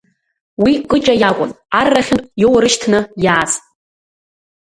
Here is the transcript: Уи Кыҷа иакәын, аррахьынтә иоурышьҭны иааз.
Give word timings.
Уи 0.63 0.73
Кыҷа 0.89 1.15
иакәын, 1.21 1.51
аррахьынтә 1.79 2.29
иоурышьҭны 2.43 2.99
иааз. 3.23 3.51